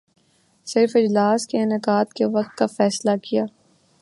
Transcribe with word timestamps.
صرف 0.67 0.95
اجلاس 0.95 1.47
کے 1.47 1.61
انعقاد 1.61 2.13
کے 2.15 2.25
وقت 2.25 2.57
کا 2.57 2.65
فیصلہ 2.65 3.15
کیا 3.23 3.43